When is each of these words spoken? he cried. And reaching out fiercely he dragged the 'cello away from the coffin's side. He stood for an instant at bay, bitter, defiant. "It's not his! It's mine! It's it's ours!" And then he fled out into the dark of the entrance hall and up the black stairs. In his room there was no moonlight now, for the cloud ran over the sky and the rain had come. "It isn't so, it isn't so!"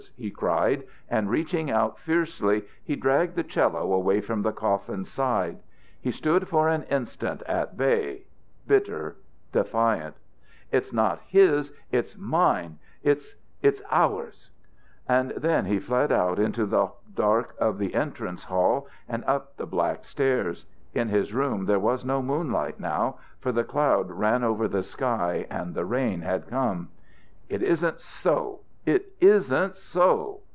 he 0.17 0.31
cried. 0.31 0.83
And 1.09 1.29
reaching 1.29 1.69
out 1.69 1.99
fiercely 1.99 2.63
he 2.83 2.95
dragged 2.95 3.35
the 3.35 3.43
'cello 3.43 3.93
away 3.93 4.19
from 4.19 4.41
the 4.41 4.51
coffin's 4.51 5.09
side. 5.09 5.59
He 5.99 6.09
stood 6.09 6.47
for 6.47 6.67
an 6.67 6.83
instant 6.83 7.43
at 7.43 7.77
bay, 7.77 8.23
bitter, 8.65 9.17
defiant. 9.51 10.15
"It's 10.71 10.91
not 10.91 11.19
his! 11.27 11.71
It's 11.91 12.17
mine! 12.17 12.79
It's 13.03 13.35
it's 13.61 13.81
ours!" 13.91 14.49
And 15.07 15.31
then 15.37 15.65
he 15.65 15.79
fled 15.79 16.11
out 16.11 16.39
into 16.39 16.65
the 16.65 16.91
dark 17.13 17.53
of 17.59 17.77
the 17.77 17.93
entrance 17.93 18.45
hall 18.45 18.87
and 19.07 19.23
up 19.25 19.55
the 19.57 19.67
black 19.67 20.03
stairs. 20.05 20.65
In 20.95 21.09
his 21.09 21.31
room 21.31 21.65
there 21.65 21.79
was 21.79 22.03
no 22.03 22.23
moonlight 22.23 22.79
now, 22.79 23.17
for 23.39 23.51
the 23.51 23.63
cloud 23.63 24.09
ran 24.09 24.43
over 24.43 24.67
the 24.67 24.83
sky 24.83 25.45
and 25.51 25.75
the 25.75 25.85
rain 25.85 26.21
had 26.21 26.47
come. 26.47 26.89
"It 27.49 27.61
isn't 27.61 27.99
so, 27.99 28.61
it 28.83 29.13
isn't 29.19 29.77
so!" 29.77 30.39